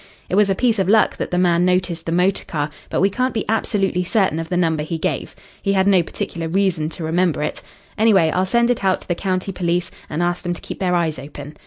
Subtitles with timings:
[0.29, 3.11] It was a piece of luck that the man noticed the motor car, but we
[3.11, 5.35] can't be absolutely certain of the number he gave.
[5.61, 7.61] He had no particular reason to remember it.
[7.99, 10.95] Anyway, I'll send it out to the county police, and ask them to keep their
[10.95, 11.55] eyes open.